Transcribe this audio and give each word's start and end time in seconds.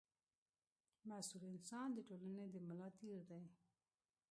مسوول 1.09 1.43
انسان 1.51 1.87
د 1.93 1.99
ټولنې 2.07 2.45
د 2.49 2.55
ملا 2.67 2.87
تېر 2.99 3.19
دی. 3.29 3.43